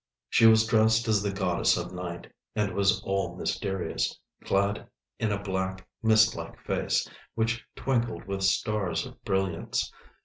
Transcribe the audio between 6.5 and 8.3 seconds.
face, which twinkled